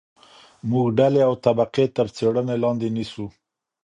موږ 0.69 0.87
ډلې 0.99 1.21
او 1.27 1.33
طبقې 1.45 1.85
تر 1.97 2.07
څېړنې 2.15 2.55
لاندې 2.63 2.87
نیسو. 2.95 3.25